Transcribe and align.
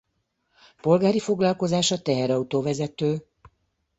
Polgári 0.81 1.19
foglalkozása 1.19 2.01
teherautó-vezető. 2.01 3.25